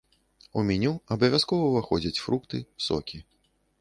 У 0.61 0.63
меню 0.69 0.93
абавязкова 1.15 1.67
ўваходзяць 1.73 2.21
фрукты, 2.25 2.57
сокі. 2.87 3.17